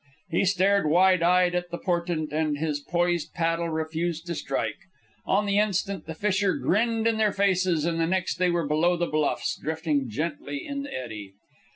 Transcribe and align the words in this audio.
He 0.31 0.45
stared, 0.45 0.89
wide 0.89 1.21
eyed, 1.21 1.53
at 1.53 1.69
the 1.69 1.77
portent, 1.77 2.33
and 2.33 2.57
his 2.57 2.79
poised 2.79 3.35
paddle 3.35 3.69
refused 3.69 4.25
to 4.25 4.33
strike. 4.33 4.79
On 5.27 5.45
the 5.45 5.59
instant 5.59 6.07
the 6.07 6.15
fissure 6.15 6.55
grinned 6.55 7.05
in 7.05 7.17
their 7.17 7.31
faces, 7.31 7.85
and 7.85 7.99
the 7.99 8.07
next 8.07 8.37
they 8.37 8.49
were 8.49 8.65
below 8.65 8.97
the 8.97 9.05
bluffs, 9.05 9.55
drifting 9.61 10.09
gently 10.09 10.65
in 10.65 10.81
the 10.81 10.91
eddy. 10.91 11.33